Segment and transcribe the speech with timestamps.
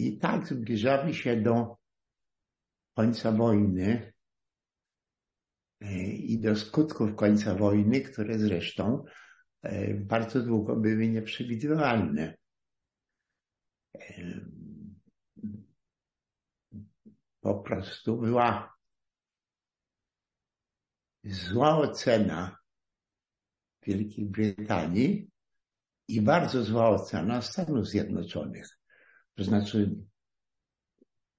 [0.00, 1.76] I tak zbliżamy się do
[2.96, 4.12] końca wojny
[6.12, 9.04] i do skutków końca wojny, które zresztą
[9.96, 12.36] bardzo długo były nieprzewidywalne.
[17.40, 18.76] Po prostu była
[21.24, 22.58] zła ocena
[23.82, 25.30] Wielkiej Brytanii
[26.08, 28.79] i bardzo zła ocena Stanów Zjednoczonych.
[29.34, 29.96] To znaczy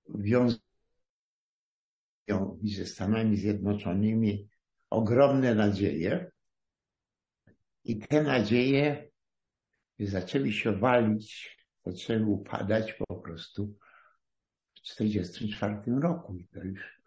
[0.10, 0.60] wiązają
[2.64, 4.50] ze Stanami Zjednoczonymi
[4.90, 6.32] ogromne nadzieje
[7.84, 9.12] i te nadzieje
[10.00, 13.78] zaczęły się walić, zaczęły upadać po prostu
[14.76, 16.36] w 1944 roku.
[16.36, 17.02] I to już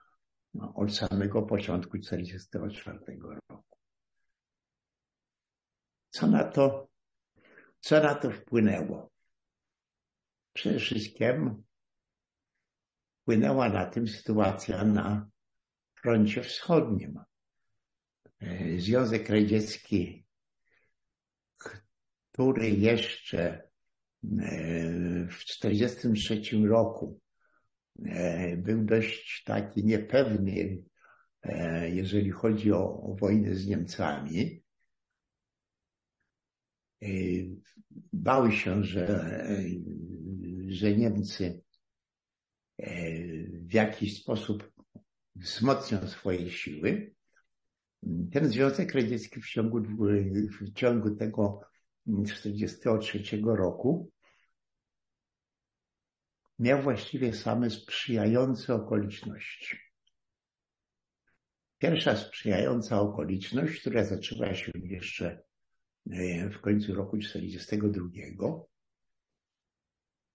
[0.55, 3.65] no, od samego początku 1944 roku.
[6.11, 6.89] Co na to,
[7.81, 9.14] co na to wpłynęło?
[10.55, 11.63] Przede wszystkim
[13.23, 15.31] wpłynęła na tym sytuacja na
[15.95, 17.19] froncie wschodnim.
[18.79, 20.27] Związek Radziecki,
[22.33, 23.69] który jeszcze e,
[25.31, 27.21] w 1943 roku
[28.07, 30.83] e, był dość taki niepewny,
[31.43, 34.64] e, jeżeli chodzi o, o wojnę z Niemcami,
[38.13, 39.47] bał się, że,
[40.69, 41.63] że Niemcy
[43.53, 44.73] w jakiś sposób
[45.35, 47.15] wzmocnią swoje siły.
[48.33, 49.81] Ten Związek Radziecki w ciągu,
[50.61, 51.61] w ciągu tego
[52.07, 54.11] 1943 roku
[56.59, 59.79] miał właściwie same sprzyjające okoliczności.
[61.79, 65.54] Pierwsza sprzyjająca okoliczność, która zaczęła się jeszcze E,
[66.51, 68.65] w końcu roku 1942,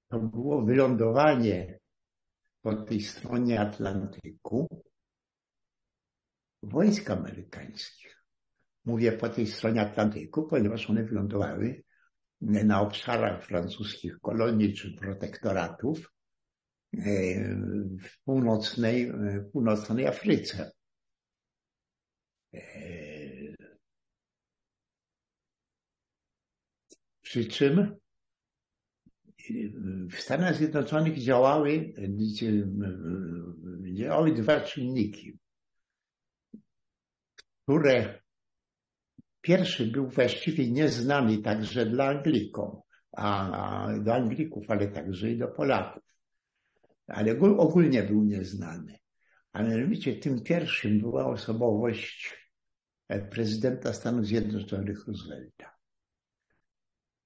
[0.07, 1.79] to było wylądowanie
[2.61, 4.67] po tej stronie Atlantyku
[6.63, 8.23] wojsk amerykańskich.
[8.85, 11.83] Mówię po tej stronie Atlantyku, ponieważ one wylądowały
[12.41, 16.11] na obszarach francuskich kolonii czy protektoratów
[16.93, 16.99] e,
[17.97, 20.71] w północnej, e, północnej Afryce.
[27.29, 27.95] Przy czym
[30.11, 31.93] w Stanach Zjednoczonych działały,
[33.93, 35.39] działały dwa czynniki,
[37.63, 38.21] które
[39.41, 42.75] pierwszy był właściwie nieznany także dla Anglików,
[43.11, 46.03] a do Anglików, ale także i do Polaków.
[47.07, 48.99] Ale ogólnie był nieznany.
[49.53, 52.37] A mianowicie tym pierwszym była osobowość
[53.31, 55.78] prezydenta Stanów Zjednoczonych Roosevelta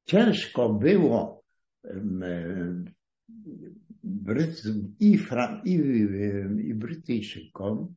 [0.06, 1.44] ciężko było
[5.66, 5.80] i, i,
[6.70, 7.96] i Brytyjczykom,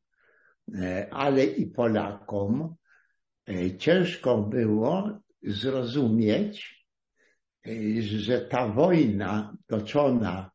[0.75, 2.75] e, ale i Polakom
[3.49, 6.87] e, ciężko było zrozumieć,
[7.67, 10.51] e, że ta wojna toczona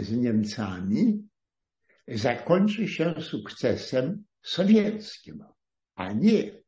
[0.00, 1.28] z Niemcami
[2.08, 5.44] zakończy się sukcesem sowieckim,
[5.94, 6.62] a nie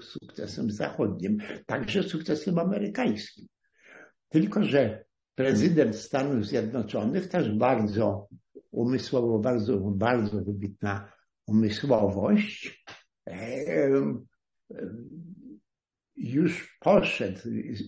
[0.00, 3.46] sukcesem zachodnim, także sukcesem amerykańskim.
[4.28, 8.28] Tylko, że prezydent Stanów Zjednoczonych też bardzo
[8.70, 11.12] umysłowo, bardzo, bardzo wybitna
[11.46, 12.84] umysłowość,
[16.16, 17.40] już poszedł,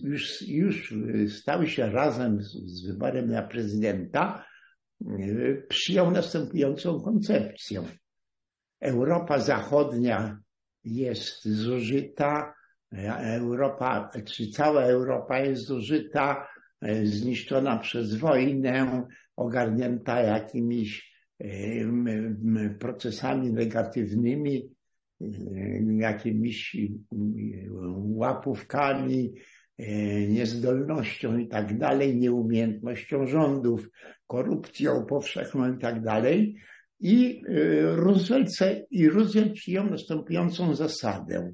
[0.03, 0.93] już, już
[1.27, 4.45] stał się razem z, z wyborem na prezydenta,
[5.69, 7.83] przyjął następującą koncepcję.
[8.81, 10.39] Europa Zachodnia
[10.95, 12.53] jest zużyta,
[13.17, 16.47] Europa, czy cała Europa jest zużyta,
[17.03, 21.15] zniszczona przez wojnę, ogarnięta jakimiś
[22.79, 24.69] procesami negatywnymi,
[25.97, 26.77] jakimiś
[27.95, 29.33] łapówkami,
[30.29, 33.89] niezdolnością i tak dalej, nieumiejętnością rządów,
[34.27, 36.55] korupcją powszechną i tak dalej.
[36.99, 38.49] I y, Roosevelt,
[38.91, 41.53] i Roosevelt przyjął następującą zasadę.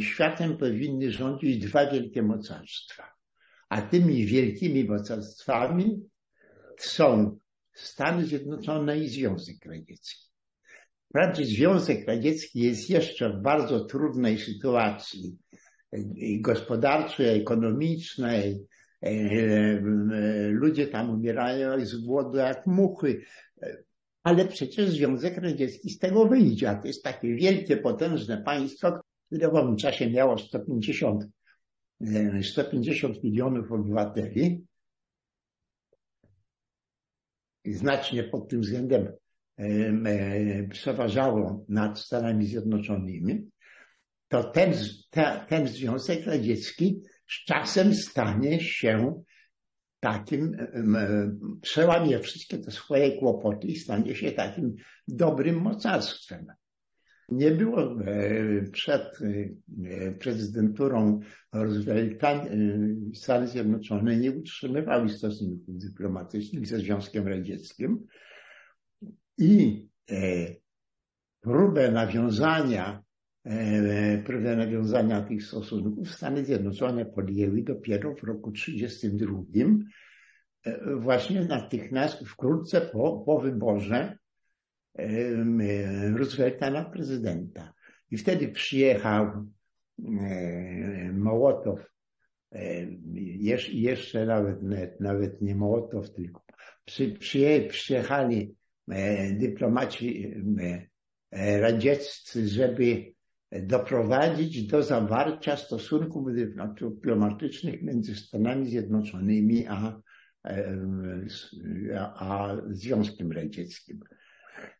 [0.00, 3.12] Światem powinny rządzić dwa wielkie mocarstwa.
[3.68, 6.02] A tymi wielkimi mocarstwami
[6.78, 7.38] są
[7.74, 10.28] Stany Zjednoczone i Związek Radziecki.
[11.08, 15.38] Wprawdzie Związek Radziecki jest jeszcze w bardzo trudnej sytuacji
[16.40, 18.66] gospodarczej, ekonomicznej.
[19.02, 19.80] E, e,
[20.50, 23.22] ludzie tam umierają z głodu jak muchy
[24.22, 26.70] ale przecież Związek Radziecki z tego wyjdzie.
[26.70, 31.24] A to jest takie wielkie, potężne państwo, które w owym czasie miało 150,
[32.42, 34.64] 150 e, milionów obywateli.
[37.66, 39.12] znacznie pod tym względem
[40.70, 43.50] przeważało nad Stanami Zjednoczonymi,
[44.28, 44.74] to ten,
[45.48, 49.22] ten Związek Radziecki z czasem stanie się
[50.00, 50.56] takim,
[51.60, 54.74] przełamie wszystkie te swoje kłopoty i stanie się takim
[55.08, 56.46] dobrym mocarstwem.
[57.28, 59.18] Nie było e, przed
[59.84, 61.20] e, prezydenturą
[61.52, 62.48] Roosevelta e,
[63.14, 68.06] Stany Zjednoczone nie utrzymywały stosunków dyplomatycznych ze Związkiem Radzieckim
[69.38, 69.88] i
[71.40, 73.02] próbę nawiązania
[74.24, 79.84] próbę nawiązania tych stosunków Stany Zjednoczone podjęły dopiero w roku 1932,
[80.96, 84.18] właśnie natychmiast wkrótce po, po wyborze
[86.14, 87.72] Roosevelta na prezydenta.
[88.10, 89.46] I wtedy przyjechał
[91.12, 91.80] Mołotow,
[93.72, 94.58] jeszcze nawet,
[95.00, 96.42] nawet nie Mołotow, tylko
[96.84, 97.16] przy,
[97.68, 98.54] przyjechali
[99.32, 100.34] dyplomaci
[101.32, 103.17] radzieccy, żeby
[103.52, 106.28] doprowadzić do zawarcia stosunków
[106.80, 110.00] dyplomatycznych między Stanami Zjednoczonymi a,
[112.14, 114.00] a Związkiem Radzieckim.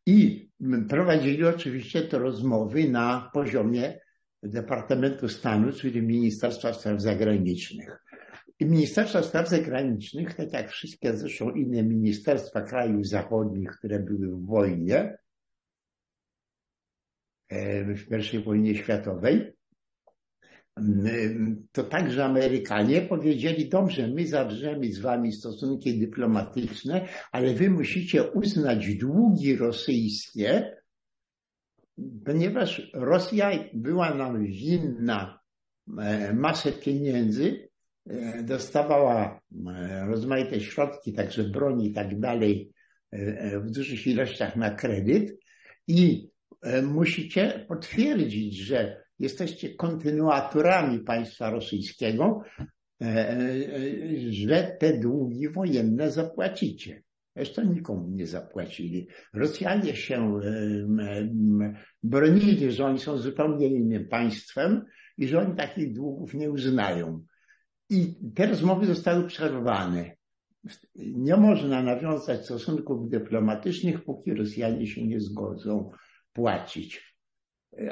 [0.06, 0.48] I
[0.88, 3.98] prowadzili oczywiście te rozmowy na poziomie
[4.42, 7.98] Departamentu Stanu, czyli Ministerstwa Spraw Zagranicznych.
[8.60, 14.46] I Ministerstwa Spraw Zagranicznych, tak jak wszystkie zresztą inne ministerstwa krajów zachodnich, które były w
[14.46, 15.18] wojnie,
[17.50, 19.52] w I wojnie światowej,
[21.72, 28.94] to także Amerykanie powiedzieli, dobrze, my zawrzemy z wami stosunki dyplomatyczne, ale wy musicie uznać
[28.94, 30.76] długi rosyjskie,
[32.24, 35.40] ponieważ Rosja była nam winna
[35.98, 37.68] e, masę pieniędzy,
[38.06, 42.72] e, dostawała e, rozmaite środki, także broni i tak dalej,
[43.64, 45.38] w dużych ilościach na kredyt
[45.86, 46.28] i
[46.82, 52.42] musicie potwierdzić, że jesteście kontynuatorami państwa rosyjskiego,
[53.02, 53.38] e, e,
[54.30, 57.02] że te długi wojenne zapłacicie.
[57.36, 59.08] Zresztą nikomu nie zapłacili.
[59.34, 60.40] Rosjanie się
[62.02, 64.84] bronili, że oni są zupełnie innym państwem
[65.18, 67.24] i że oni takich długów nie uznają.
[67.90, 70.16] I te rozmowy zostały przerwane.
[70.96, 75.90] Nie można nawiązać stosunków dyplomatycznych, póki Rosjanie się nie zgodzą
[76.38, 77.08] płacić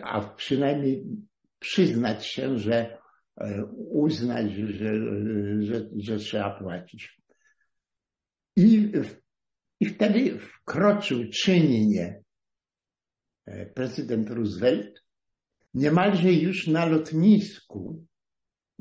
[0.03, 1.05] a przynajmniej
[1.59, 2.99] przyznać się, że
[3.41, 4.95] e, uznać, że,
[5.63, 7.21] że, że trzeba płacić.
[8.57, 8.93] I,
[9.81, 12.23] I wtedy wkroczył czynnie
[13.47, 15.03] e, prezydent Roosevelt,
[15.75, 18.05] niemalże już na lotnisku,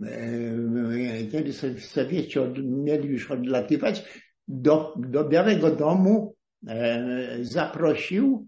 [0.04, 6.36] e, kiedy w Sowiecie od, mieli już odlatywać, do, do Białego Domu
[7.42, 8.48] zaprosił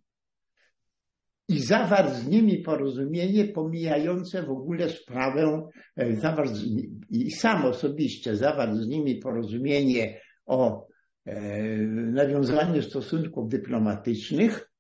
[1.47, 6.65] i zawarł z nimi porozumienie pomijające w ogóle sprawę, e, zawarł z,
[7.09, 10.87] i sam osobiście zawarł z nimi porozumienie o
[11.25, 11.41] e,
[11.91, 14.71] nawiązaniu stosunków dyplomatycznych,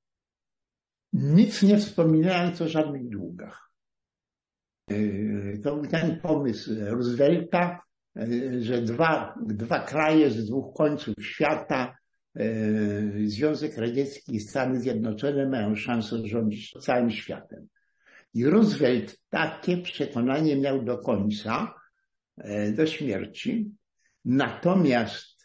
[1.13, 3.71] nic nie wspominając o żadnych długach.
[4.89, 4.95] E,
[5.63, 7.79] to był ten pomysł Roosevelta,
[8.59, 11.97] że dwa, dwa kraje z dwóch końców świata
[13.25, 17.67] Związek Radziecki i Stany Zjednoczone mają szansę rządzić całym światem.
[18.33, 21.73] I Roosevelt takie przekonanie miał do końca,
[22.37, 23.71] e, do śmierci.
[24.25, 25.37] Natomiast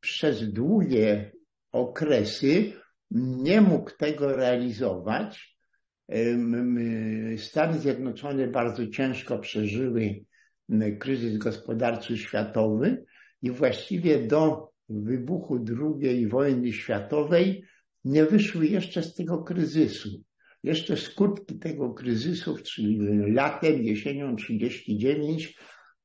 [0.00, 1.32] przez długie
[1.72, 2.72] okresy
[3.10, 5.56] nie mógł tego realizować.
[7.36, 10.24] Stany Zjednoczone bardzo ciężko przeżyły
[10.98, 13.04] kryzys gospodarczy światowy
[13.44, 15.64] i właściwie do wybuchu
[16.02, 17.64] II wojny światowej
[18.04, 20.08] nie wyszły jeszcze z tego kryzysu.
[20.62, 22.98] Jeszcze skutki tego kryzysu, czyli
[23.32, 25.58] latem, jesienią 39,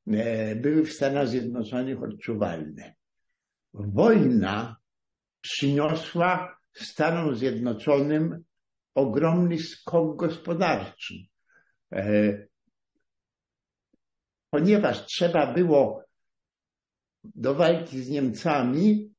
[0.08, 2.96] e, były w Stanach Zjednoczonych odczuwalne.
[3.74, 4.76] Wojna
[5.42, 8.44] przyniosła Stanom Zjednoczonym
[8.96, 11.14] ogromny skok gospodarczy.
[11.92, 12.34] E,
[14.50, 16.09] ponieważ trzeba było
[17.24, 19.14] do walki z Niemcami,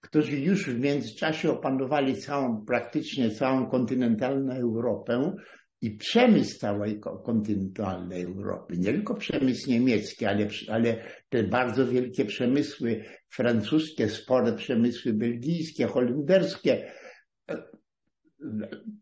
[0.00, 5.36] którzy już w międzyczasie opanowali całą, praktycznie całą kontynentalną Europę
[5.80, 8.78] i przemysł całej kontynentalnej Europy.
[8.78, 16.92] Nie tylko przemysł niemiecki, ale, ale te bardzo wielkie przemysły francuskie, spore przemysły belgijskie, holenderskie,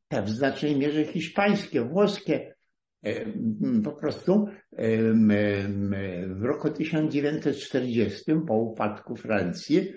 [0.09, 2.52] te w znacznej mierze hiszpańskie, włoskie,
[3.85, 4.47] po prostu
[6.29, 9.93] w roku 1940 po upadku Francji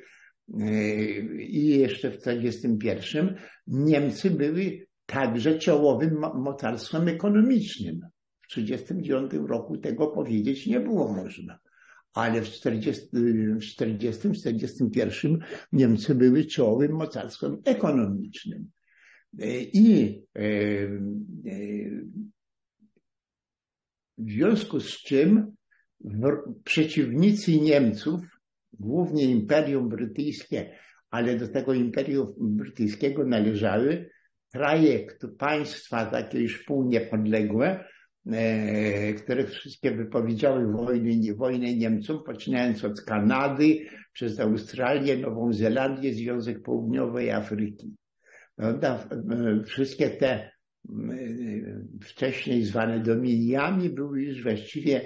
[1.40, 3.36] i jeszcze w 1941
[3.68, 8.00] Niemcy były także czołowym mocarstwem ekonomicznym.
[8.42, 11.60] W 1939 roku tego powiedzieć nie było można.
[12.14, 15.38] Ale w 1940-1941
[15.72, 18.70] Niemcy były czołowym mocarstwem ekonomicznym.
[19.74, 20.22] I
[24.18, 25.56] w związku z czym
[26.64, 28.22] przeciwnicy Niemców,
[28.74, 30.80] głównie Imperium Brytyjskie,
[31.10, 34.10] ale do tego Imperium Brytyjskiego należały
[34.52, 35.08] kraje,
[35.38, 37.86] państwa takie już półniepodległe,
[38.32, 46.62] e, które wszystkie wypowiedziały wojnę, wojnę Niemcom, poczynając od Kanady, przez Australię, Nową Zelandię, Związek
[46.62, 47.96] Południowej Afryki.
[48.56, 49.10] Prawda?
[49.66, 50.52] Wszystkie te
[52.02, 55.02] wcześniej zwane dominiami były już właściwie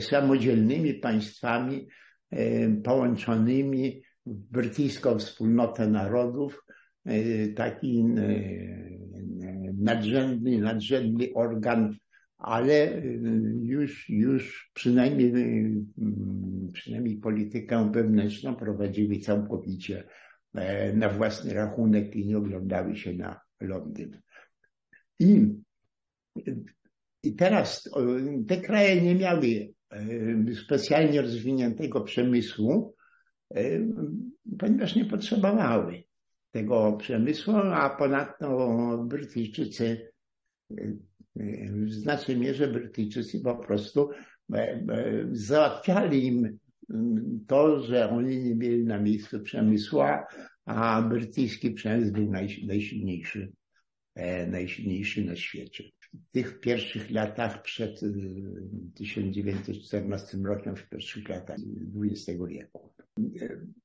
[0.00, 1.88] samodzielnymi państwami
[2.30, 6.64] e, połączonymi w brytyjską wspólnotę narodów,
[7.04, 8.04] e, taki e,
[9.78, 11.96] nadrzędny, nadrzędny organ,
[12.38, 13.02] ale
[13.60, 15.32] już, już przynajmniej,
[16.72, 20.04] przynajmniej politykę wewnętrzną prowadzili całkowicie
[20.94, 24.20] na własny rachunek i nie oglądały się na Londyn.
[25.18, 25.46] I,
[27.22, 27.90] i teraz
[28.48, 29.72] te kraje nie miały
[30.64, 32.94] specjalnie rozwiniętego przemysłu,
[34.58, 36.02] ponieważ nie potrzebowały
[36.50, 40.10] tego przemysłu, a ponadto Brytyjczycy,
[41.36, 44.10] w znacznej mierze Brytyjczycy po prostu
[45.32, 46.58] załatwiali im
[47.46, 50.00] to, że oni nie mieli na miejscu przemysłu,
[50.64, 52.30] a brytyjski przemysł był
[52.66, 53.52] najsilniejszy,
[54.18, 55.84] e, najsilniejszy na świecie
[56.14, 58.00] w tych pierwszych latach przed
[58.94, 61.56] 1914 y, rokiem, w pierwszych latach
[62.02, 62.92] XX wieku.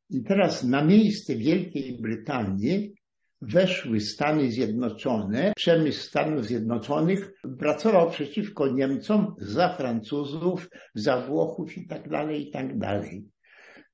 [0.09, 2.93] I teraz na miejsce Wielkiej Brytanii
[3.41, 5.53] weszły Stany Zjednoczone.
[5.55, 12.79] Przemysł Stanów Zjednoczonych pracował przeciwko Niemcom, za Francuzów, za Włochów i tak dalej, i tak
[12.79, 13.25] dalej.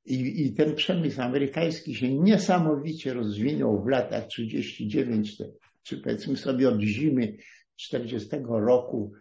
[0.06, 5.38] I, I ten przemysł amerykański się niesamowicie rozwinął w latach 39,
[5.90, 7.38] czy powiedzmy sobie od zimy
[7.76, 9.14] 40 roku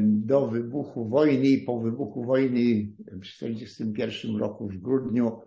[0.00, 5.40] do wybuchu wojny i po wybuchu wojny w 1941 roku w grudniu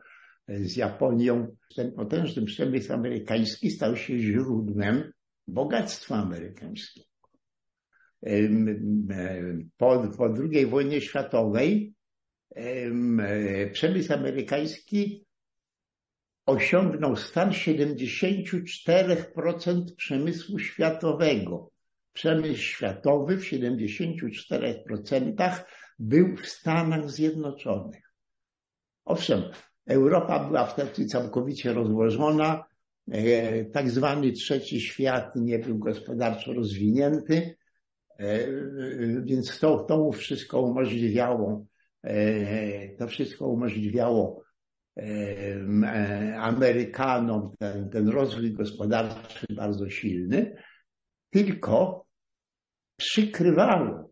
[0.47, 5.11] e, z Japonią, ten potężny przemysł amerykański stał się źródłem
[5.47, 7.07] bogactwa amerykańskiego.
[8.25, 8.33] E,
[9.77, 11.93] po, po II wojnie światowej
[12.55, 15.25] e, przemysł amerykański
[16.45, 21.71] osiągnął stan 74% przemysłu światowego.
[22.13, 25.63] Przemysł światowy w 74%
[25.99, 28.13] był w Stanach Zjednoczonych.
[29.05, 29.43] Owszem,
[29.87, 32.63] Europa była wtedy całkowicie rozłożona,
[33.11, 37.55] e, tak zwany trzeci świat nie był gospodarczo rozwinięty,
[38.19, 38.47] e,
[39.23, 41.65] więc to, to wszystko umożliwiało,
[42.03, 44.43] e, to wszystko umożliwiało
[46.37, 50.55] Amerykanom ten, ten rozwój gospodarczy bardzo silny
[51.29, 52.05] tylko
[52.97, 54.11] przykrywało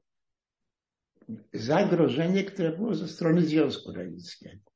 [1.53, 4.71] zagrożenie, które było ze strony Związku Radzieckiego.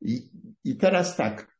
[0.00, 0.30] I,
[0.64, 1.56] I teraz tak,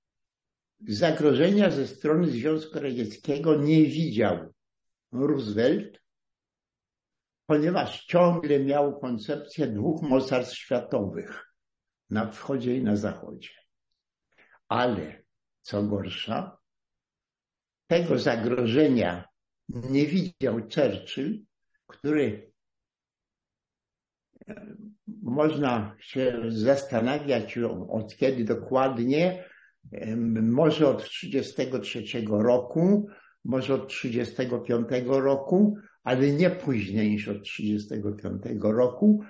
[0.88, 4.54] zagrożenia ze strony Związku Radzieckiego nie widział
[5.12, 6.00] Roosevelt,
[7.47, 11.50] ponieważ ciągle miał koncepcję dwóch mocarstw światowych
[12.10, 13.50] na wschodzie i na zachodzie.
[14.68, 15.22] Ale
[15.62, 16.58] co gorsza,
[17.86, 19.24] tego zagrożenia
[19.68, 21.44] nie widział Churchill,
[21.86, 22.52] który
[24.48, 24.76] e,
[25.22, 29.44] można się zastanawiać od kiedy dokładnie,
[30.42, 33.06] może od 1933 roku,
[33.44, 39.24] może od 1935 roku, ale nie później niż od 1935 roku.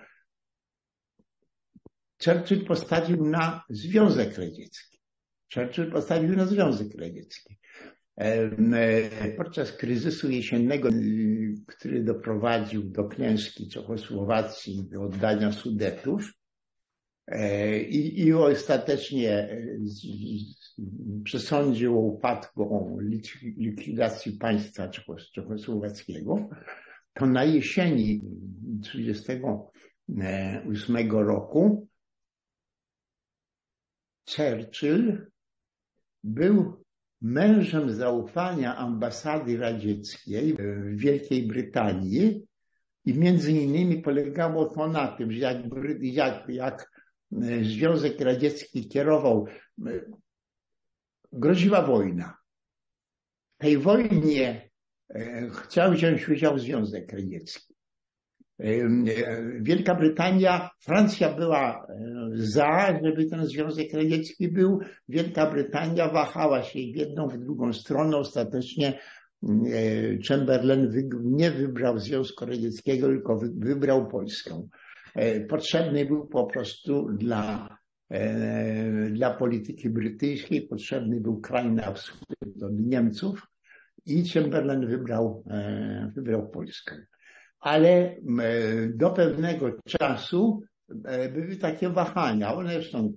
[2.24, 4.98] Churchill postawił na Związek Radziecki.
[5.54, 7.58] Churchill postawił na Związek Radziecki.
[8.20, 8.50] E,
[9.36, 10.88] podczas kryzysu jesiennego,
[11.66, 16.32] który doprowadził do klęski Czechosłowacji, do oddania Sudetów
[17.26, 19.66] e, i, i ostatecznie e,
[21.24, 23.00] przesądził o upadku, o
[23.56, 24.88] likwidacji państwa
[25.34, 26.48] czechosłowackiego,
[27.14, 28.22] to na jesieni
[28.82, 31.89] 1938 roku
[34.36, 35.26] Churchill
[36.24, 36.84] był
[37.20, 42.46] mężem zaufania ambasady radzieckiej w Wielkiej Brytanii
[43.04, 45.56] i między innymi polegało to na tym, że jak,
[46.00, 46.90] jak, jak
[47.32, 49.46] e, Związek Radziecki kierował
[49.86, 50.00] e,
[51.32, 52.36] groziła wojna.
[53.58, 54.70] W tej wojnie
[55.62, 57.69] chciał wziąć udział Związek Radziecki.
[59.60, 61.86] Wielka Brytania, Francja była
[62.32, 64.78] za, żeby ten Związek Radziecki był.
[65.08, 68.16] Wielka Brytania wahała się w jedną, w drugą stronę.
[68.16, 68.98] Ostatecznie
[70.28, 70.90] Chamberlain
[71.24, 74.62] nie wybrał Związku Radzieckiego, tylko wybrał Polskę.
[75.48, 77.78] Potrzebny był po prostu dla,
[79.10, 82.28] dla polityki brytyjskiej, potrzebny był kraj na wschód
[82.62, 83.46] od Niemców
[84.06, 85.44] i Chamberlain wybrał,
[86.14, 86.96] wybrał Polskę.
[87.60, 88.16] Ale
[88.94, 90.62] do pewnego czasu
[91.34, 92.54] były takie wahania.
[92.54, 93.12] One zresztą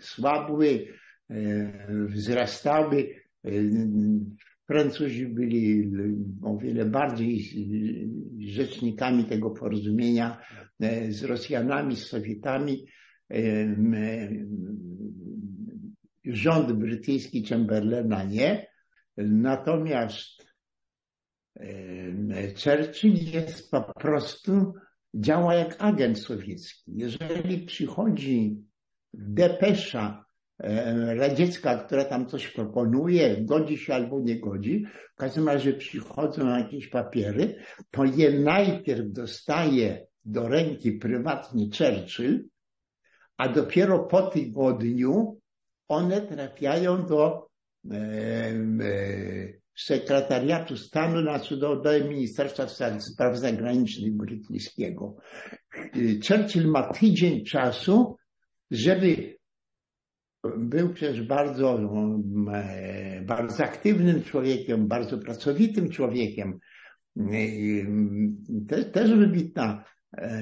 [0.00, 0.86] słabły,
[2.08, 3.08] wzrastały.
[4.66, 5.92] Francuzi byli
[6.42, 7.44] o wiele bardziej
[8.38, 10.40] rzecznikami tego porozumienia
[11.08, 12.86] z Rosjanami, z Sowietami.
[16.24, 18.66] Rząd brytyjski Chamberlaina nie.
[19.16, 20.39] Natomiast
[22.64, 24.74] Churchill jest po prostu,
[25.14, 26.92] działa jak agent sowiecki.
[26.96, 28.64] Jeżeli przychodzi
[29.14, 30.24] depesza
[31.16, 36.88] radziecka, która tam coś proponuje, godzi się albo nie godzi, w każdym razie przychodzą jakieś
[36.88, 37.54] papiery,
[37.90, 42.48] to je najpierw dostaje do ręki prywatnie Churchill,
[43.36, 45.38] a dopiero po tygodniu
[45.88, 47.48] one trafiają do
[49.84, 52.66] sekretariatu stanu, do, do Ministerstwa
[53.00, 55.16] Spraw Zagranicznych brytyjskiego.
[56.28, 58.16] Churchill ma tydzień czasu,
[58.70, 59.36] żeby
[60.58, 61.78] był przecież bardzo,
[63.22, 66.58] bardzo aktywnym człowiekiem, bardzo pracowitym człowiekiem.
[68.68, 69.84] Też, też wybitna,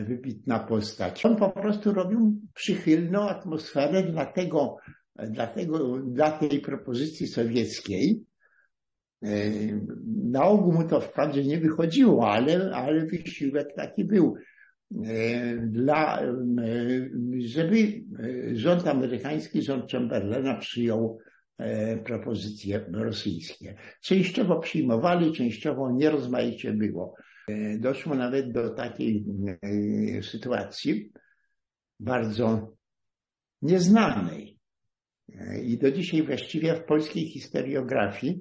[0.06, 1.26] wybitna postać.
[1.26, 4.76] On po prostu robił przychylną atmosferę dla tego,
[5.16, 8.27] dla, tego, dla tej propozycji sowieckiej.
[10.30, 14.36] Na ogół mu to wprawdzie nie wychodziło, ale, ale wysiłek taki był.
[15.62, 16.22] Dla,
[17.38, 18.04] żeby
[18.52, 21.18] rząd amerykański, rząd Chamberlaina przyjął
[22.04, 23.74] propozycje rosyjskie.
[24.02, 27.14] Częściowo przyjmowali, częściowo nierozmaicie było.
[27.78, 29.24] Doszło nawet do takiej
[30.22, 31.12] sytuacji
[32.00, 32.74] bardzo
[33.62, 34.58] nieznanej.
[35.62, 38.40] I do dzisiaj właściwie w polskiej historiografii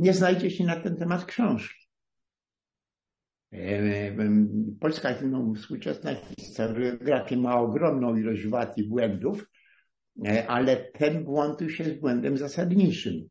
[0.00, 1.82] nie znajdzie się na ten temat książki.
[4.80, 9.46] Polska no, współczesna historiografia ma ogromną ilość wad i błędów,
[10.48, 13.28] ale ten błąd już jest błędem zasadniczym.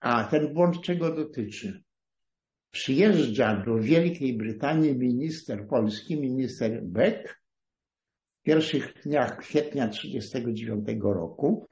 [0.00, 1.82] A ten błąd czego dotyczy?
[2.70, 7.42] Przyjeżdża do Wielkiej Brytanii minister polski, minister Beck,
[8.40, 11.68] w pierwszych dniach kwietnia 1939 roku,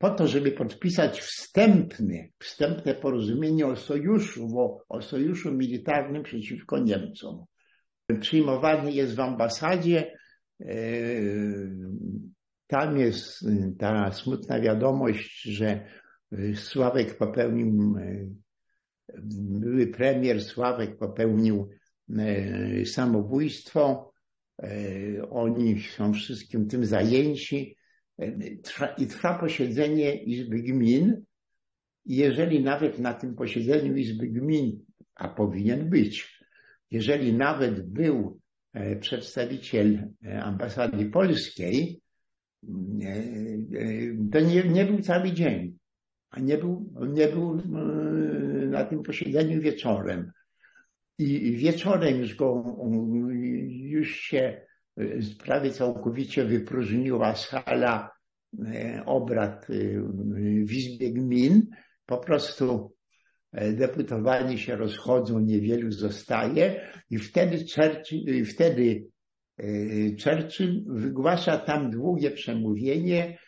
[0.00, 7.44] po to, żeby podpisać wstępny, wstępne porozumienie o sojuszu, o, o sojuszu militarnym przeciwko Niemcom.
[8.20, 10.12] Przyjmowany jest w ambasadzie.
[12.66, 13.44] Tam jest
[13.78, 15.86] ta smutna wiadomość, że
[16.54, 17.94] Sławek popełnił,
[19.60, 21.68] były premier Sławek popełnił
[22.84, 24.12] samobójstwo.
[25.30, 27.76] Oni są wszystkim tym zajęci
[28.98, 31.24] i trwa posiedzenie Izby Gmin.
[32.06, 36.40] Jeżeli nawet na tym posiedzeniu Izby Gmin, a powinien być,
[36.90, 38.40] jeżeli nawet był
[39.00, 40.08] przedstawiciel
[40.42, 42.00] ambasady polskiej,
[44.32, 45.78] to nie, nie był cały dzień,
[46.30, 47.62] a nie był, nie był
[48.66, 50.32] na tym posiedzeniu wieczorem.
[51.18, 52.76] I wieczorem już go,
[53.68, 54.62] już się
[55.44, 58.10] prawie całkowicie wypróżniła sala
[59.06, 59.66] obrad
[60.64, 61.66] w Izbie Gmin.
[62.06, 62.94] Po prostu
[63.52, 69.06] deputowani się rozchodzą, niewielu zostaje i wtedy Churchill, wtedy
[70.24, 73.38] Churchill wygłasza tam długie przemówienie,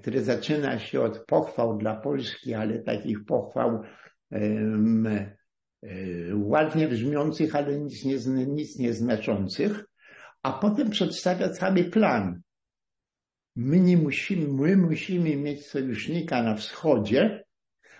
[0.00, 3.82] które zaczyna się od pochwał dla Polski, ale takich pochwał
[6.34, 8.78] ładnie brzmiących, ale nic, nie, nic
[10.42, 12.40] a potem przedstawia cały plan.
[13.56, 17.44] My nie musimy, my musimy mieć sojusznika na wschodzie,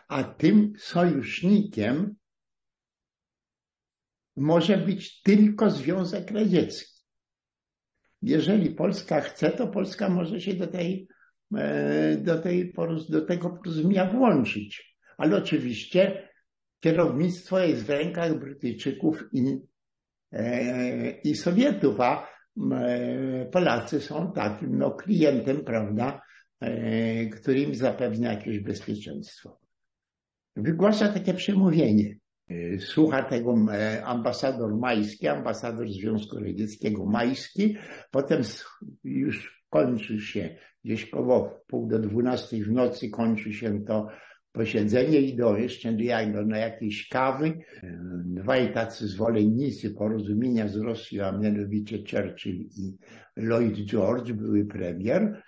[0.09, 2.17] a tym sojusznikiem
[4.37, 6.99] może być tylko Związek Radziecki.
[8.23, 11.09] Jeżeli Polska chce, to Polska może się do, tej,
[12.19, 12.73] do, tej,
[13.09, 14.97] do tego porozumienia włączyć.
[15.17, 16.29] Ale oczywiście
[16.81, 19.61] kierownictwo jest w rękach Brytyjczyków i
[21.25, 22.29] i Sowietów, a
[23.53, 26.23] Polacy są takim no, klientem, prawda,
[27.41, 29.59] który im zapewnia jakieś bezpieczeństwo.
[30.57, 32.17] Wygłasza takie przemówienie.
[32.79, 33.55] Słucha tego
[34.05, 37.77] ambasador Majski, ambasador Związku Radzieckiego Majski.
[38.11, 38.43] Potem
[39.05, 44.09] już kończy się, gdzieś koło pół do dwunastej w nocy kończy się to
[44.53, 45.93] posiedzenie i do jeszcze
[46.33, 47.53] do, na jakiejś kawy.
[48.25, 52.97] Dwaj tacy zwolennicy porozumienia z Rosją, a mianowicie Churchill i
[53.37, 55.43] Lloyd George, były premier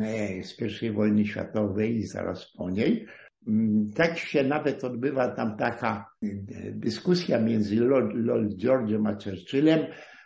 [0.00, 3.06] e, z I wojny światowej i zaraz po niej.
[3.48, 6.26] Mm, tak się nawet odbywa tam taka e,
[6.72, 7.76] dyskusja między
[8.14, 9.80] Lloyd George'em a Churchillem.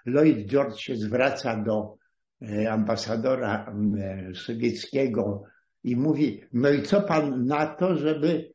[0.07, 1.97] Lloyd George się zwraca do
[2.43, 5.43] e, ambasadora mm, sowieckiego
[5.85, 8.53] i mówi, no i co pan na to, żeby,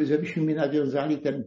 [0.00, 1.44] żebyśmy mi nawiązali ten,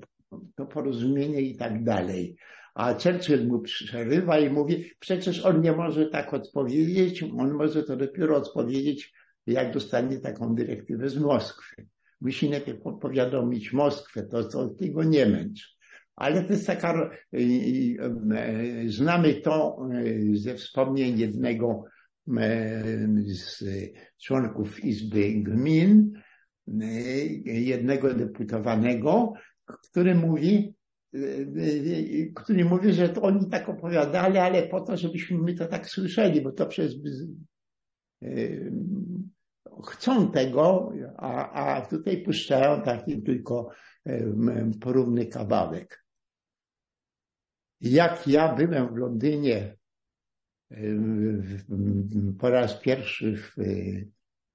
[0.56, 2.36] to porozumienie i tak dalej.
[2.76, 7.98] A Churchill mu przerywa i mówi, przecież on nie może tak odpowiedzieć, on może to
[7.98, 9.14] dopiero odpowiedzieć,
[9.48, 11.88] jak dostanie taką dyrektywę z Moskwy.
[12.22, 15.78] Musi najpierw powiadomić Moskwę, to, to tego nie męcz.
[16.16, 17.10] Ale to jest taka,
[18.88, 19.80] znamy to
[20.34, 21.84] ze wspomnień jednego
[23.28, 23.64] z
[24.22, 26.22] członków Izby Gmin,
[27.46, 29.34] jednego deputowanego,
[29.66, 30.76] który mówi,
[32.36, 36.42] który mówi, że to oni tak opowiadali, ale po to, żebyśmy my to tak słyszeli,
[36.42, 36.96] bo to przez
[39.88, 43.70] chcą tego, a, a tutaj puszczają taki tylko
[44.82, 46.04] porówny kawałek.
[47.82, 49.78] Jak ja byłem w Londynie
[52.40, 53.56] po raz pierwszy w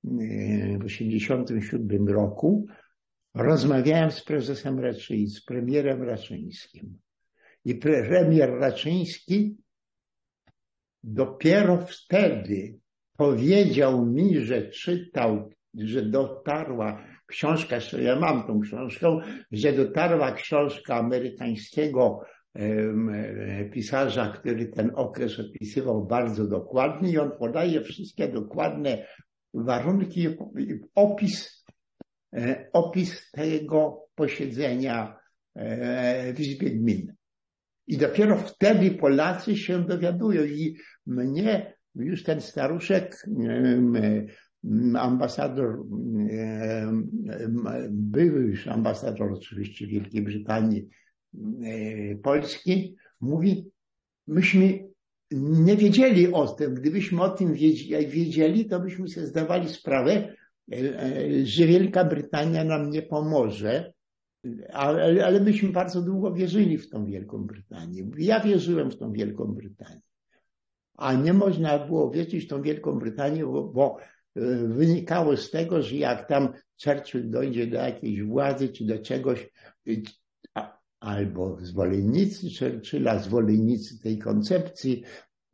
[0.02, 2.66] 1987 roku,
[3.34, 6.98] rozmawiałem z prezesem Raczyńskim, z premierem Raczyńskim.
[7.64, 9.56] I premier Raczyński
[11.04, 12.78] dopiero wtedy
[13.16, 19.20] powiedział mi, że czytał, że dotarła książka, ja mam tą książkę,
[19.52, 22.20] że dotarła książka amerykańskiego
[23.72, 29.06] pisarza, który ten okres opisywał bardzo dokładnie i on podaje wszystkie dokładne
[29.54, 30.28] warunki,
[30.94, 31.64] opis,
[32.36, 35.16] e, opis tego posiedzenia
[35.54, 37.12] e, w Izbie Gmin.
[37.86, 43.26] I dopiero wtedy Polacy się dowiadują i mnie już ten staruszek,
[44.98, 45.82] ambasador,
[47.90, 51.01] były już ambasador oczywiście Wielkiej Brytanii, E,
[52.22, 53.70] Polski mówi,
[54.26, 54.92] myśmy
[55.40, 56.74] nie wiedzieli o tym.
[56.74, 57.54] Gdybyśmy o tym
[58.06, 63.92] wiedzieli, to byśmy sobie zdawali sprawę, e, e, że Wielka Brytania nam nie pomoże,
[64.72, 68.10] ale, ale myśmy bardzo długo wierzyli w tą Wielką Brytanię.
[68.18, 70.00] Ja wierzyłem w tą Wielką Brytanię.
[70.96, 73.98] A nie można było wierzyć w tą Wielką Brytanię, bo, bo
[74.68, 76.48] wynikało z tego, że jak tam
[76.84, 79.50] Churchill dojdzie do jakiejś władzy czy do czegoś,
[81.02, 85.02] albo zwolennicy Churchilla, zwolennicy tej koncepcji,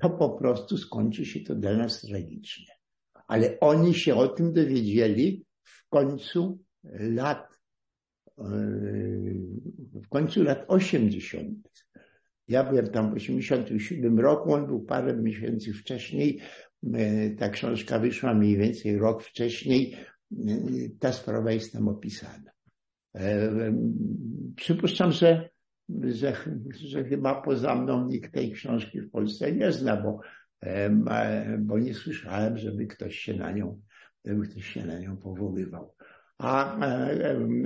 [0.01, 2.67] to po prostu skończy się to dla nas tragicznie.
[3.27, 7.49] Ale oni się o tym dowiedzieli w końcu lat,
[10.05, 11.69] w końcu lat 80.
[12.49, 16.41] Ja byłem tam w 87 roku, on był parę miesięcy wcześniej.
[17.39, 19.97] Ta książka wyszła mniej więcej rok wcześniej.
[21.01, 22.51] Ta sprawa jest tam opisana.
[24.57, 25.49] Przypuszczam, że,
[26.03, 26.37] że,
[26.71, 30.21] że chyba poza mną nikt tej książki w Polsce nie zna, bo,
[31.59, 33.81] bo nie słyszałem, żeby ktoś się na nią,
[34.25, 35.95] żeby ktoś się na nią powoływał.
[36.39, 36.79] A,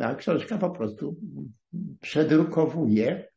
[0.02, 1.20] a książka po prostu
[2.00, 3.28] przedrukowuje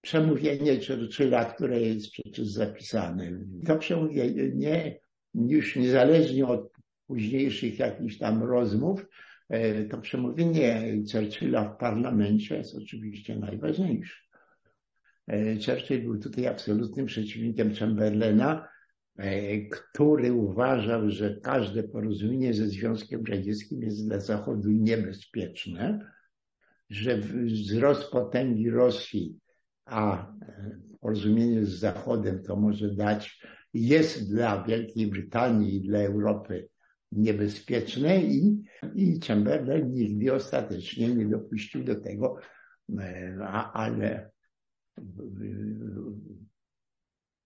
[0.00, 3.32] przemówienie Churchilla, które jest przecież zapisane.
[3.66, 5.00] To przemówienie
[5.34, 6.73] już niezależnie od
[7.14, 9.06] późniejszych jakichś tam rozmów,
[9.48, 14.16] e, to przemówienie Churchilla w parlamencie jest oczywiście najważniejsze.
[15.26, 18.68] E, Churchill był tutaj absolutnym przeciwnikiem Chamberlaina,
[19.16, 26.12] e, który uważał, że każde porozumienie ze Związkiem Radzieckim jest dla Zachodu niebezpieczne,
[26.90, 29.38] że wzrost potęgi Rosji,
[29.84, 30.32] a
[31.00, 33.40] porozumienie z Zachodem to może dać,
[33.74, 36.68] jest dla Wielkiej Brytanii i dla Europy
[37.16, 38.62] niebezpieczne i,
[38.94, 42.38] i Chamberlain nigdy ostatecznie nie dopuścił do tego,
[42.98, 43.38] e,
[43.72, 44.30] ale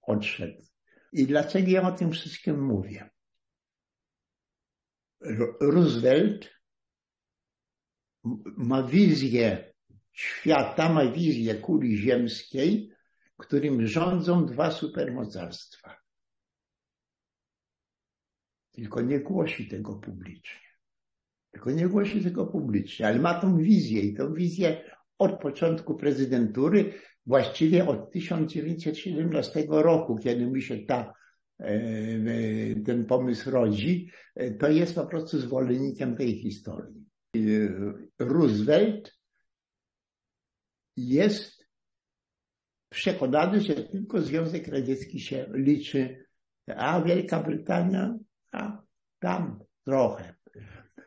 [0.03, 0.63] odszedł.
[1.13, 3.11] I dlaczego ja o tym wszystkim mówię?
[5.61, 6.51] Roosevelt
[8.57, 9.73] ma wizję
[10.13, 12.93] świata, ma wizję kuli ziemskiej,
[13.37, 16.08] którym rządzą dwa supermocarstwa.
[18.79, 20.69] Tylko nie głosi tego publicznie.
[21.53, 24.85] Tylko nie głosi tego publicznie, ale ma tą wizję i tą wizję
[25.19, 26.93] od początku prezydentury,
[27.27, 31.15] właściwie od 1917 roku, kiedy mi się ta,
[31.59, 31.75] e,
[32.81, 37.05] ten pomysł rodzi, e, to jest po prostu zwolennikiem tej historii.
[38.19, 39.19] Roosevelt
[40.97, 41.67] jest
[42.89, 46.25] przekonany, że tylko Związek Radziecki się liczy,
[46.77, 48.19] a Wielka Brytania,
[48.53, 48.83] a
[49.19, 50.35] tam trochę.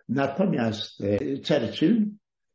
[0.10, 2.12] Natomiast e, Churchill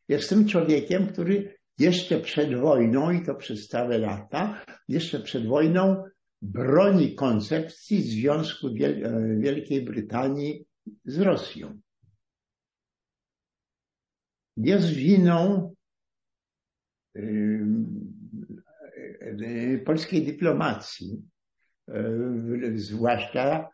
[0.09, 6.05] jest tym człowiekiem, który jeszcze przed wojną, i to przez całe lata, jeszcze przed wojną
[6.43, 8.73] broni koncepcji Związku e,
[9.39, 10.67] Wielkiej Brytanii
[11.05, 11.81] z Rosją.
[14.57, 15.75] Jest winą
[19.85, 21.23] polskiej dyplomacji,
[22.75, 23.69] zwłaszcza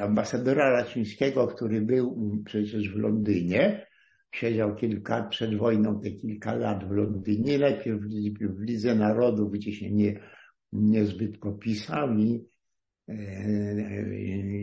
[0.00, 3.86] ambasadora Racińskiego, który był przecież w Londynie,
[4.34, 8.00] siedział kilka, przed wojną te kilka lat w Londynie, najpierw
[8.40, 10.20] w Lidze Narodów, gdzie się nie,
[10.72, 12.44] niezbyt popisał i,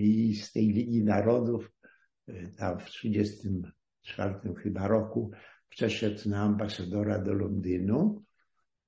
[0.01, 1.71] i z tej Ligi Narodów
[2.57, 5.31] tam w 1934 chyba roku
[5.69, 8.23] przeszedł na ambasadora do Londynu.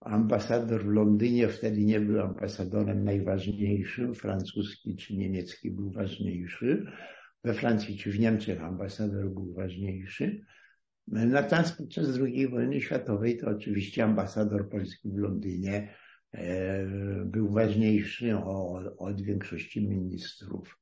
[0.02, 6.86] Ambasador w Londynie wtedy nie był ambasadorem najważniejszym, francuski czy niemiecki był ważniejszy.
[7.44, 10.42] We Francji czy w Niemczech ambasador był ważniejszy.
[11.08, 15.94] Natomiast podczas II wojny światowej to oczywiście ambasador polski w Londynie
[16.32, 16.86] e,
[17.26, 18.38] był ważniejszy
[18.98, 20.80] od większości ministrów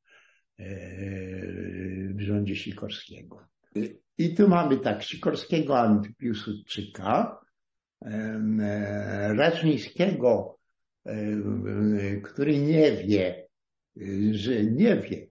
[0.59, 0.65] e,
[2.13, 3.47] w rządzie Sikorskiego.
[4.17, 7.39] I tu mamy tak, Sikorskiego Piłsudczyka,
[9.37, 10.57] Raczyńskiego,
[12.23, 13.47] który nie wie,
[14.31, 15.27] że nie wie.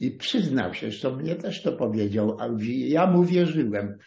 [0.00, 3.98] I przyznał się, zresztą mnie też to powiedział, a ja mu wierzyłem.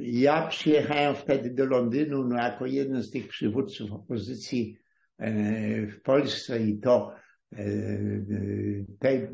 [0.00, 4.78] Ja przyjechałem wtedy do Londynu no, jako jeden z tych przywódców opozycji
[5.88, 7.14] w Polsce i to
[8.98, 9.28] tej,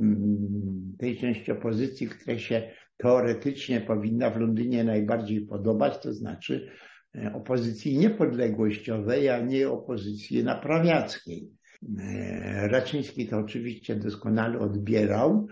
[0.98, 6.72] tej części opozycji, która się teoretycznie powinna w Londynie najbardziej podobać, to znaczy
[7.14, 11.50] e, opozycji niepodległościowej, a nie opozycji naprawiackiej.
[11.98, 15.46] E, Raczyński to oczywiście doskonale odbierał.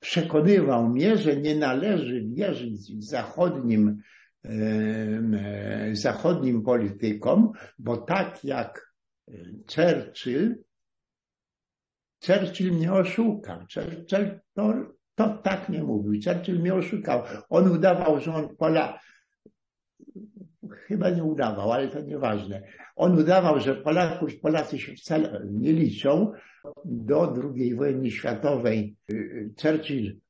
[0.00, 3.98] Przekonywał mnie, że nie należy wierzyć zachodnim,
[4.44, 8.94] e, zachodnim politykom, bo tak jak
[9.74, 10.64] Churchill
[12.26, 13.58] Churchill mnie oszukał.
[13.74, 14.40] Churchill
[15.14, 16.20] to tak nie mówił.
[16.24, 17.22] Churchill mnie oszukał.
[17.48, 19.00] On udawał, że on Pola...
[20.70, 22.62] Chyba nie udawał, ale to nieważne.
[22.96, 26.32] On udawał, że Polaków, Polacy się wcale nie liczą.
[26.84, 28.96] Do II wojny światowej
[29.62, 30.20] Churchill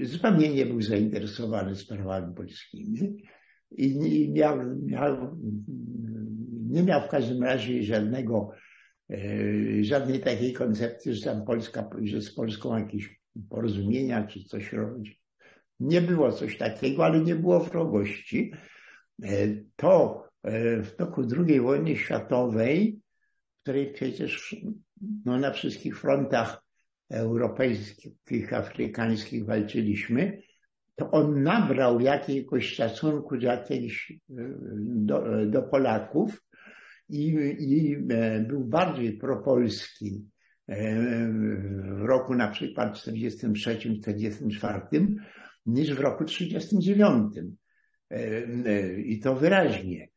[0.00, 3.22] zupełnie nie był zainteresowany sprawami polskimi
[3.70, 5.38] i miał, miał,
[6.70, 8.50] nie miał w każdym razie żadnego
[9.10, 13.20] E, żadnej takiej koncepcji, że tam Polska, że z Polską jakieś
[13.50, 15.20] porozumienia czy coś robić.
[15.80, 18.52] Nie było coś takiego, ale nie było wrogości.
[19.22, 19.28] E,
[19.76, 23.00] to e, w toku II wojny światowej,
[23.58, 24.56] w której przecież
[25.24, 26.64] no, na wszystkich frontach
[27.10, 30.42] europejskich, afrykańskich walczyliśmy,
[30.96, 36.44] to on nabrał jakiegoś szacunku do, jakiejś, do, do Polaków
[37.08, 37.26] i,
[37.58, 40.33] i e, był bardziej propolski e,
[40.68, 45.14] w roku na przykład 43-44
[45.66, 47.34] niż w roku 39.
[48.10, 50.08] E, I to wyraźnie.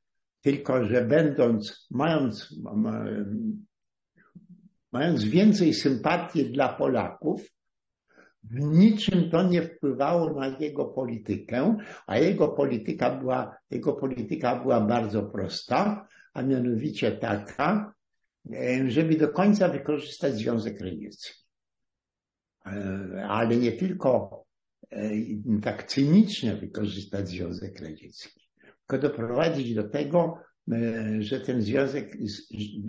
[0.41, 2.55] Tylko, że będąc, mając,
[4.91, 7.51] mając więcej sympatii dla Polaków,
[8.43, 14.81] w niczym to nie wpływało na jego politykę, a jego polityka była, jego polityka była
[14.81, 16.07] bardzo prosta
[16.37, 17.93] a mianowicie taka, e,
[18.87, 21.47] żeby do końca wykorzystać Związek Radziecki.
[22.65, 24.43] E, ale nie tylko
[24.91, 25.11] e,
[25.63, 28.49] tak cynicznie wykorzystać Związek Radziecki,
[28.87, 30.39] tylko doprowadzić do tego,
[31.19, 32.17] że ten Związek,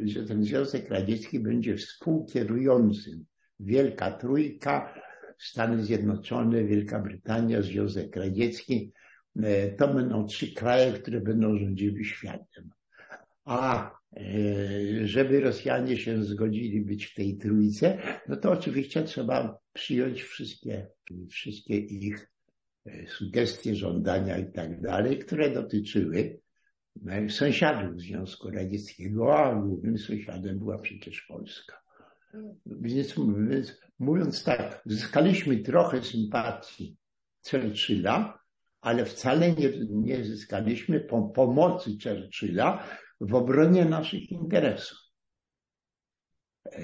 [0.04, 3.24] że ten Związek Radziecki będzie współkierującym.
[3.60, 4.94] Wielka Trójka,
[5.38, 8.92] Stany Zjednoczone, Wielka Brytania, Związek Radziecki.
[9.78, 12.70] To będą trzy kraje, które będą rządziły światem.
[13.44, 13.97] A e,
[15.04, 20.86] żeby Rosjanie się zgodzili być w tej trójce, no to oczywiście trzeba przyjąć wszystkie,
[21.30, 22.30] wszystkie ich
[22.86, 26.40] e, sugestie, żądania i tak dalej, które dotyczyły
[27.28, 31.80] sąsiadów Związku Radzieckiego, a głównym sąsiadem była przecież Polska.
[32.66, 33.14] Więc,
[33.48, 36.96] więc mówiąc tak, zyskaliśmy trochę sympatii
[37.50, 38.38] Churchilla,
[38.80, 41.00] ale wcale nie, nie zyskaliśmy
[41.34, 42.84] pomocy Churchilla
[43.20, 44.98] w obronie naszych interesów.
[46.64, 46.78] E,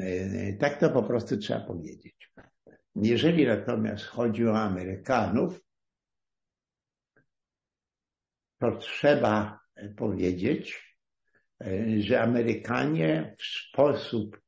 [0.00, 2.30] e, tak to po prostu trzeba powiedzieć.
[2.94, 5.60] Jeżeli natomiast chodzi o Amerykanów,
[8.58, 9.60] to trzeba
[9.96, 10.94] powiedzieć,
[11.60, 14.40] e, że Amerykanie w sposób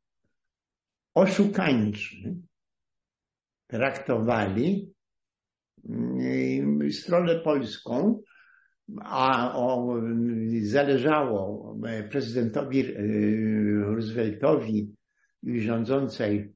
[1.15, 2.35] oszukańczy
[3.67, 4.95] traktowali
[5.89, 8.23] mm, stronę polską,
[9.01, 9.97] a o,
[10.63, 11.77] zależało
[12.11, 12.95] prezydentowi e,
[13.85, 14.95] Rooseveltowi
[15.43, 16.53] i rządzącej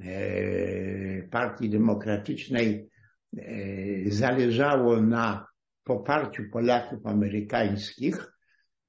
[0.00, 2.88] e, Partii Demokratycznej
[4.06, 5.48] zależało na
[5.88, 8.32] poparciu Polaków amerykańskich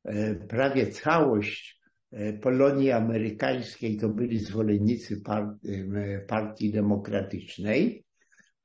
[0.03, 8.05] e, prawie całość e, Polonii amerykańskiej to byli zwolennicy e, Partii Demokratycznej.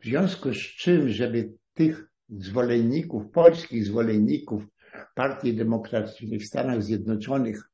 [0.00, 4.66] W związku z czym, żeby tych zwolenników, polskich zwolenników
[5.14, 7.70] Partii Demokratycznej w Stanach Zjednoczonych,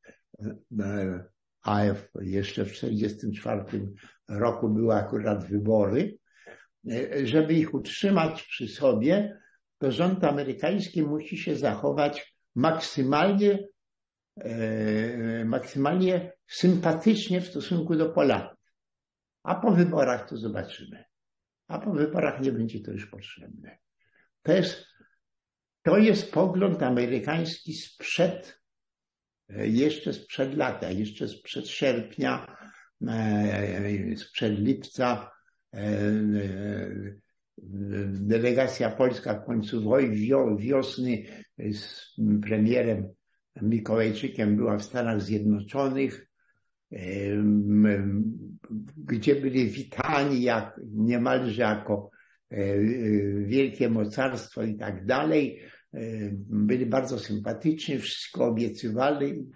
[1.63, 3.93] AF jeszcze w 1944
[4.29, 6.19] roku były akurat wybory,
[7.25, 9.41] żeby ich utrzymać przy sobie,
[9.79, 13.69] to rząd amerykański musi się zachować maksymalnie,
[14.37, 18.59] e, maksymalnie sympatycznie w stosunku do Polaków.
[19.43, 21.05] A po wyborach to zobaczymy.
[21.69, 23.79] A po wyborach nie będzie to już potrzebne.
[24.49, 24.87] Jest,
[25.83, 28.61] to jest pogląd amerykański sprzed,
[29.49, 32.57] e, jeszcze sprzed lata, jeszcze sprzed sierpnia,
[33.09, 35.31] e, sprzed lipca
[38.09, 39.93] delegacja polska w końcu
[40.59, 41.25] wiosny
[41.73, 43.09] z premierem
[43.63, 46.31] Mikołajczykiem była w Stanach Zjednoczonych,
[48.97, 52.20] gdzie byli witani jak, niemalże jako e,
[53.45, 55.61] wielkie mocarstwo i tak dalej.
[56.43, 59.47] Byli bardzo sympatyczni, wszystko obiecywali,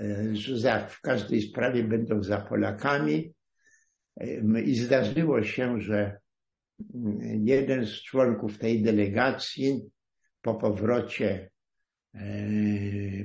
[0.00, 3.34] e, że w każdej sprawie będą za Polakami.
[4.64, 6.18] I zdarzyło się, że
[7.42, 9.82] jeden z członków tej delegacji
[10.42, 11.50] po powrocie,
[12.14, 12.20] e,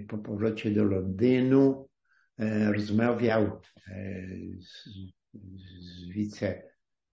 [0.07, 1.89] po powrocie do Londynu
[2.37, 3.61] e, rozmawiał e,
[4.59, 4.89] z,
[5.79, 6.09] z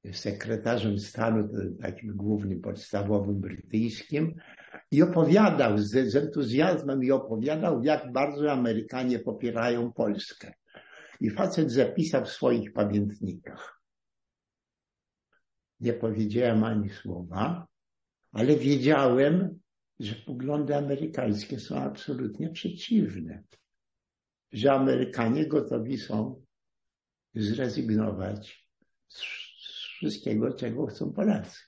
[0.04, 1.48] wicesekretarzem stanu,
[1.82, 4.34] takim głównym podstawowym brytyjskim
[4.90, 10.52] i opowiadał z, z entuzjazmem i opowiadał, jak bardzo Amerykanie popierają Polskę.
[11.20, 13.74] I facet zapisał w swoich pamiętnikach
[15.80, 17.66] nie powiedziałem ani słowa,
[18.32, 19.60] ale wiedziałem,
[20.00, 23.42] że poglądy amerykańskie są absolutnie przeciwne.
[24.52, 26.44] Że Amerykanie gotowi są
[27.34, 28.68] zrezygnować
[29.08, 29.22] z
[30.04, 31.58] wszystkiego, czego chcą Polacy.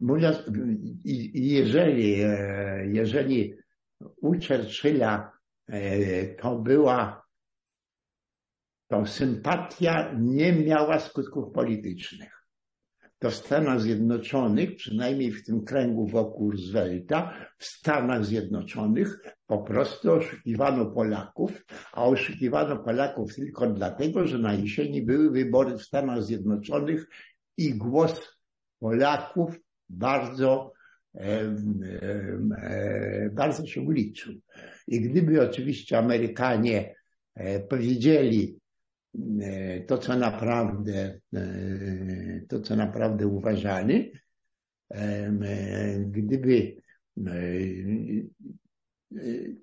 [0.00, 0.36] Mówiąc,
[1.34, 3.54] jeżeli, e, jeżeli
[4.00, 5.32] u Churchilla
[5.68, 7.26] e, to była
[8.88, 12.45] to sympatia nie miała skutków politycznych.
[13.26, 20.12] To w Stanach Zjednoczonych, przynajmniej w tym kręgu wokół Roosevelta, w Stanach Zjednoczonych po prostu
[20.12, 27.06] oszukiwano Polaków, a oszukiwano Polaków tylko dlatego, że na jesieni były wybory w Stanach Zjednoczonych
[27.56, 28.36] i głos
[28.78, 30.72] Polaków bardzo,
[31.14, 31.54] e,
[33.32, 34.34] bardzo się liczył.
[34.88, 36.94] I gdyby oczywiście Amerykanie
[37.34, 38.58] e, powiedzieli,
[39.86, 44.12] to, co naprawdę, e, to, co naprawdę uważali,
[44.90, 45.32] e,
[46.06, 46.76] gdyby,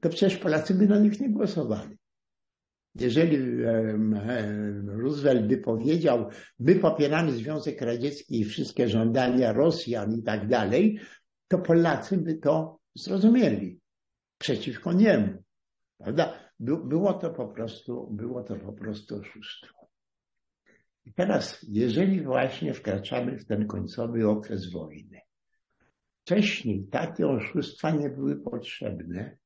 [0.01, 1.97] to przecież Polacy by na nich nie głosowali.
[2.95, 3.63] Jeżeli
[4.85, 10.99] Roosevelt by powiedział, my popieramy Związek Radziecki i wszystkie żądania Rosjan i tak dalej,
[11.47, 13.79] to Polacy by to zrozumieli
[14.37, 15.43] przeciwko niemu.
[15.97, 16.42] Prawda?
[16.59, 19.87] Było to po prostu, było to po prostu oszustwo.
[21.05, 25.21] I teraz, jeżeli właśnie wkraczamy w ten końcowy okres wojny,
[26.21, 29.37] wcześniej takie oszustwa nie były potrzebne,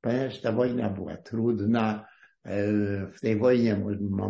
[0.00, 2.06] ponieważ ta wojna była trudna,
[2.44, 2.72] e,
[3.06, 3.76] w tej wojnie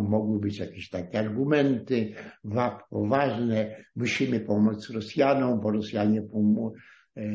[0.09, 2.15] mogły być jakieś takie argumenty
[2.91, 6.23] poważne, musimy pomóc Rosjanom, bo Rosjanie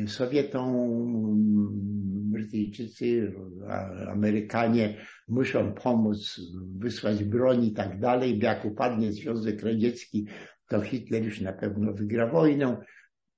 [0.06, 0.70] Sowietom,
[2.30, 3.32] Brytyjczycy,
[4.08, 6.40] Amerykanie muszą pomóc
[6.78, 8.38] wysłać broń i tak dalej.
[8.38, 10.26] Jak upadnie Związek Radziecki,
[10.68, 12.84] to Hitler już na pewno wygra wojnę.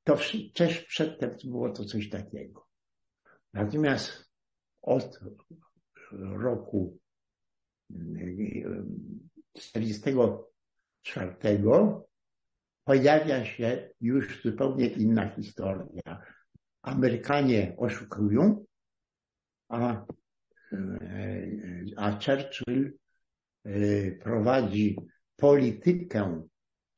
[0.04, 0.18] to
[0.54, 2.66] też przedtem było to coś takiego.
[3.52, 4.32] Natomiast
[4.82, 5.20] od
[6.20, 6.98] roku
[9.52, 11.36] 1944
[12.84, 16.22] pojawia się już zupełnie inna historia.
[16.82, 18.64] Amerykanie oszukują,
[19.68, 20.04] a,
[21.96, 22.92] a Churchill
[23.64, 24.96] e, prowadzi
[25.36, 26.42] politykę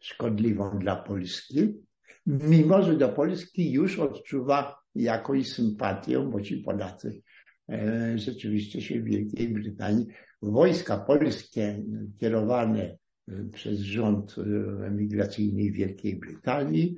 [0.01, 1.75] szkodliwą dla Polski,
[2.27, 7.23] mimo że do Polski już odczuwa jakąś sympatię, bo ci Polacy
[7.69, 10.07] e, rzeczywiście się w Wielkiej Brytanii,
[10.43, 11.83] wojska polskie
[12.19, 12.83] kierowane
[13.29, 14.37] e, przez rząd
[14.87, 16.97] emigracyjny Wielkiej Brytanii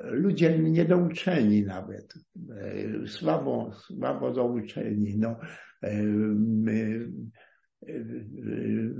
[0.04, 2.14] Ludzie niedouczeni nawet,
[3.06, 5.18] słabo, słabo douczeni.
[5.18, 5.36] No,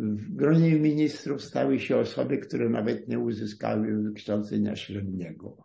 [0.03, 5.57] w gronie ministrów stały się osoby, które nawet nie uzyskały wykształcenia średniego.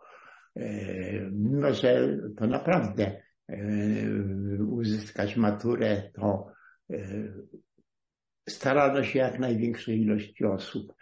[1.32, 3.22] Mimo, że to naprawdę
[4.68, 6.52] uzyskać maturę, to
[8.48, 10.94] starano się jak największej ilości osób,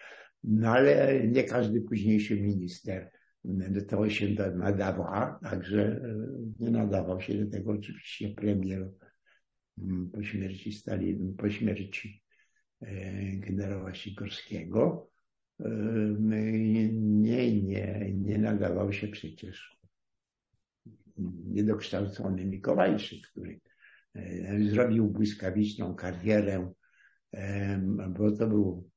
[0.45, 3.11] no ale nie każdy późniejszy minister
[3.88, 6.01] tego się nadawał, także
[6.61, 8.90] nie nadawał się do tego oczywiście premier
[10.12, 12.22] po śmierci Stalin, po śmierci
[13.34, 15.11] generała Sikorskiego.
[16.18, 19.78] Nie, nie, nie nadawał się przecież
[21.47, 23.61] niedokształcony Mikołajczyk, który
[24.70, 26.72] zrobił błyskawiczną karierę,
[28.09, 28.90] bo to był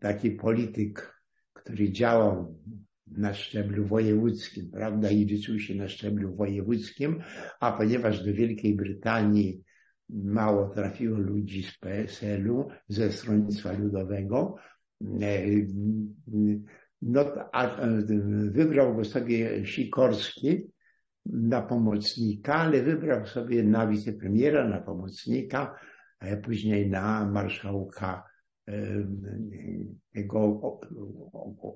[0.00, 1.20] taki polityk,
[1.52, 2.58] który działał
[3.06, 7.22] na szczeblu wojewódzkim, prawda, i liczył się na szczeblu wojewódzkim,
[7.60, 9.64] a ponieważ do Wielkiej Brytanii
[10.08, 14.56] mało trafiło ludzi z PSL-u, ze Stronnictwa Ludowego,
[17.02, 17.86] no, a
[18.50, 20.70] wybrał go sobie Sikorski
[21.26, 25.74] na pomocnika, ale wybrał sobie na wicepremiera, na pomocnika,
[26.18, 28.29] a później na marszałka
[30.14, 30.60] tego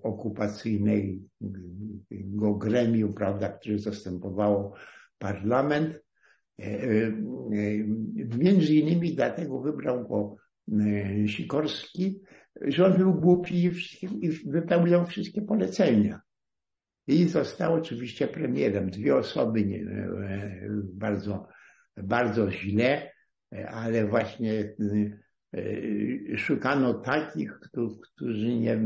[0.02, 4.74] okupacyjnego gremium, prawda, które zastępowało
[5.18, 6.00] parlament.
[8.38, 10.36] Między innymi dlatego wybrał go
[11.26, 12.20] Sikorski,
[12.60, 13.70] że on był głupi
[14.20, 16.20] i wypełniał wszystkie polecenia.
[17.06, 18.90] I został oczywiście premierem.
[18.90, 19.84] Dwie osoby
[20.94, 21.48] bardzo,
[21.96, 23.10] bardzo źle,
[23.68, 24.74] ale właśnie
[26.36, 27.58] szukano takich,
[28.02, 28.80] którzy nie,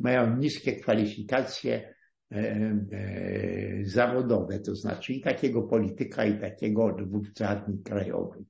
[0.00, 1.94] mają niskie kwalifikacje
[3.82, 8.44] zawodowe, to znaczy i takiego polityka, i takiego dowódcy armii krajowej.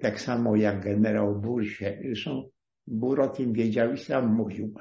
[0.00, 2.48] Tak samo jak generał Bur się, zresztą
[2.86, 4.74] Bur o tym wiedział i sam mówił,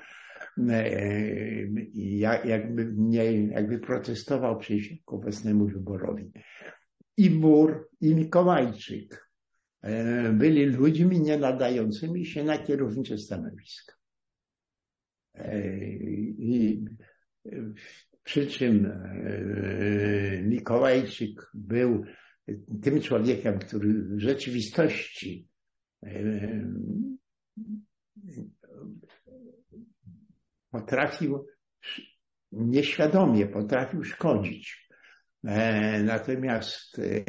[2.44, 6.32] jakby, nie, jakby protestował przeciwko obecnemu wyborowi.
[7.18, 9.27] I Bur, i Mikołajczyk
[10.34, 13.94] byli ludźmi nie nadającymi się na kierownicze stanowiska.
[16.38, 16.86] I
[18.24, 18.94] przy czym
[20.44, 22.04] Mikołajczyk był
[22.82, 25.48] tym człowiekiem, który w rzeczywistości
[30.72, 31.46] potrafił
[32.52, 34.88] nieświadomie potrafił szkodzić.
[35.44, 37.24] E, natomiast e,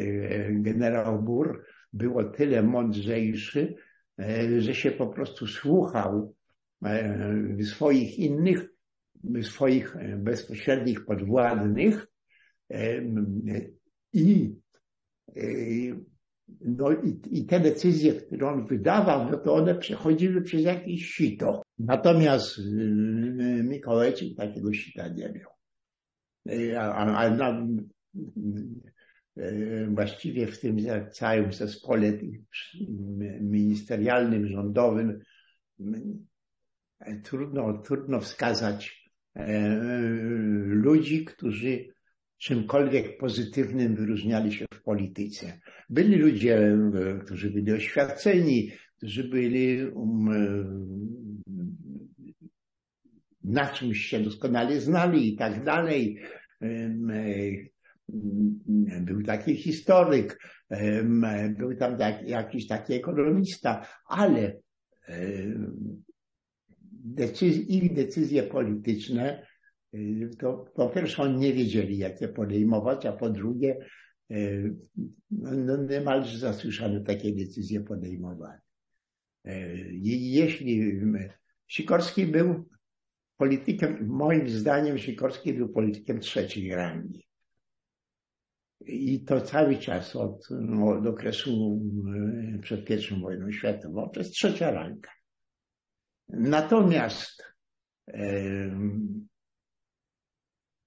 [0.53, 3.74] generał Bur był o tyle mądrzejszy,
[4.18, 6.34] e, że się po prostu słuchał
[7.62, 8.68] swoich innych,
[9.43, 12.07] swoich bezpośrednich podwładnych
[14.12, 14.55] i,
[16.61, 21.62] no i, i te decyzje, które on wydawał, no to one przechodziły przez jakieś sito.
[21.78, 22.61] Natomiast
[23.62, 25.51] Mikołajczyk takiego sita nie miał.
[26.78, 27.66] A, a,
[29.89, 30.76] właściwie w tym
[31.11, 32.12] całym zespole
[33.41, 35.18] ministerialnym, rządowym
[37.24, 39.11] trudno, trudno wskazać
[40.66, 41.86] ludzi, którzy
[42.39, 45.61] czymkolwiek pozytywnym wyróżniali się w polityce.
[45.91, 46.78] Byli ludzie,
[47.24, 49.78] którzy byli oświadczeni, którzy byli
[53.45, 56.22] na czymś się doskonale znali i tak dalej.
[59.00, 60.38] Był taki historyk,
[61.59, 64.56] był tam jakiś taki ekonomista, ale
[67.68, 69.46] ich decyzje polityczne
[70.38, 73.86] to po pierwsze oni nie wiedzieli, jak je podejmować, a po drugie
[75.30, 78.61] no, niemalże zasłyszano takie decyzje podejmowane.
[80.02, 81.00] Jeśli
[81.66, 82.68] Sikorski był
[83.36, 87.28] politykiem, moim zdaniem Sikorski był politykiem trzeciej rangi.
[88.87, 91.81] I to cały czas od, no, od okresu
[92.55, 95.11] e, przed pierwszą wojną światową, to jest trzecia ranga.
[96.29, 97.43] Natomiast
[98.09, 98.14] e,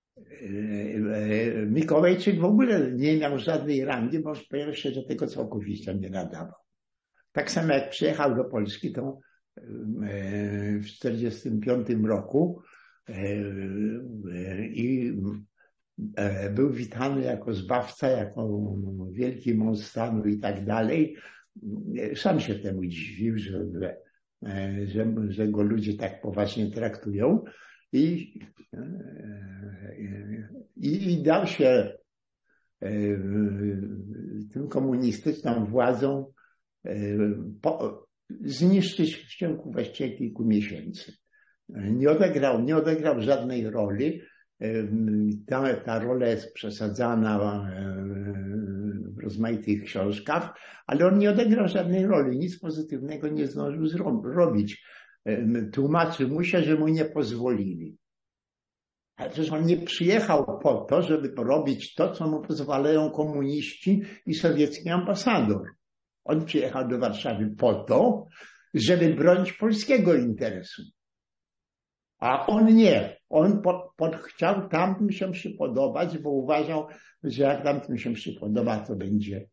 [0.08, 0.56] e,
[1.66, 6.60] Mikołajczyk w ogóle nie miał żadnej rangi, bo po pierwsze do tego całkowicie nie nadawał.
[7.32, 9.20] Tak samo jak przyjechał do Polski, to
[10.82, 12.62] w 1945 roku
[14.74, 15.14] i
[16.52, 18.76] był witany jako zbawca, jako
[19.12, 21.16] wielki mąż stanu i tak dalej.
[22.16, 23.66] Sam się temu dziwił, że,
[24.86, 27.44] że, że go ludzie tak poważnie traktują
[27.94, 28.34] i,
[30.78, 31.98] i, i dał się
[34.54, 36.34] tym komunistyczną władzą
[37.62, 38.06] po,
[38.42, 41.14] zniszczyć w ciągu właściwie kilku miesięcy.
[41.70, 44.22] Nie odegrał, nie odegrał żadnej roli.
[45.48, 47.40] Ta, ta rola jest przesadzana
[49.16, 50.54] w rozmaitych książkach,
[50.88, 53.88] ale on nie odegrał żadnej roli, nic pozytywnego nie zdążył
[54.24, 54.86] zrobić.
[55.74, 57.98] Tłumaczy mu się, że mu nie pozwolili.
[59.16, 64.34] Ale przecież on nie przyjechał po to, żeby robić to, co mu pozwalają komuniści i
[64.34, 65.68] sowiecki ambasador.
[66.24, 68.26] On przyjechał do Warszawy po to,
[68.74, 70.82] żeby bronić polskiego interesu.
[72.22, 73.18] A on nie.
[73.30, 76.88] On pod, pod, chciał tamtym się przypodobać, bo uważał,
[77.24, 79.48] że jak tamtym się przypodoba, to będzie,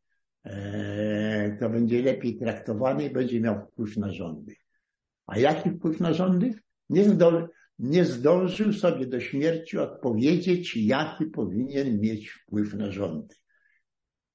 [0.44, 4.54] e, to będzie lepiej traktowany i będzie miał wpływ na rządy.
[5.26, 6.54] A jaki wpływ na rządy?
[6.90, 7.48] Nie, zdol,
[7.78, 13.34] nie zdążył sobie do śmierci odpowiedzieć, jaki powinien mieć wpływ na rządy.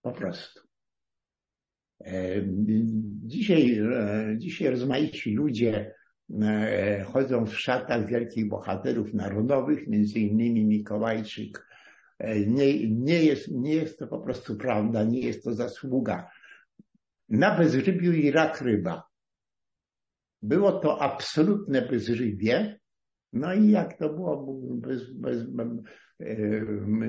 [0.01, 0.61] Po prostu.
[3.23, 6.02] Dzisiaj, e, dzisiaj rozmaici ludzie e,
[7.05, 11.67] chodzą w szatach wielkich bohaterów narodowych, między innymi Mikołajczyk.
[12.19, 16.29] E, nie, nie, jest, nie jest to po prostu prawda, nie jest to zasługa.
[17.29, 19.03] Na bezrybiu i rak ryba.
[20.41, 22.79] Było to absolutne bezrybie.
[23.33, 25.67] No i jak to było bez, bez, bez,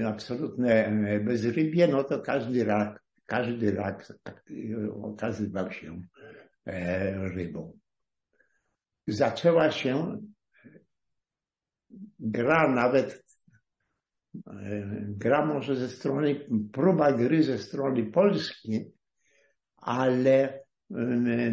[0.07, 4.13] absolutne bezrybie, no to każdy rak każdy rak
[5.03, 6.03] okazywał się
[6.67, 7.79] e, rybą.
[9.07, 10.23] Zaczęła się
[12.19, 13.25] gra nawet,
[14.47, 18.93] e, gra może ze strony, próba gry ze strony polskiej,
[19.77, 20.61] ale e,